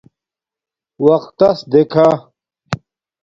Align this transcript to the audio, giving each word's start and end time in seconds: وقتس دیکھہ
وقتس 1.05 1.57
دیکھہ 1.71 2.07